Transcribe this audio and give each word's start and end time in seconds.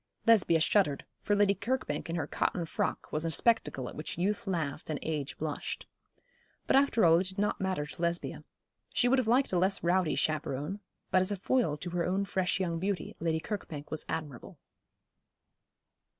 Lesbia 0.25 0.59
shuddered, 0.59 1.05
for 1.21 1.35
Lady 1.35 1.53
Kirkbank 1.53 2.09
in 2.09 2.15
her 2.15 2.25
cotton 2.25 2.65
frock 2.65 3.11
was 3.11 3.23
a 3.23 3.29
spectacle 3.29 3.87
at 3.87 3.93
which 3.93 4.17
youth 4.17 4.47
laughed 4.47 4.89
and 4.89 4.97
age 5.03 5.37
blushed. 5.37 5.85
But 6.65 6.75
after 6.75 7.05
all 7.05 7.19
it 7.19 7.27
did 7.27 7.37
not 7.37 7.61
matter 7.61 7.85
to 7.85 8.01
Lesbia. 8.01 8.43
She 8.91 9.07
would 9.07 9.19
have 9.19 9.27
liked 9.27 9.53
a 9.53 9.59
less 9.59 9.83
rowdy 9.83 10.15
chaperon; 10.15 10.79
but 11.11 11.21
as 11.21 11.31
a 11.31 11.35
foil 11.37 11.77
to 11.77 11.91
her 11.91 12.03
own 12.03 12.25
fresh 12.25 12.59
young 12.59 12.79
beauty 12.79 13.15
Lady 13.19 13.39
Kirkbank 13.39 13.91
was 13.91 14.03
admirable. 14.09 14.57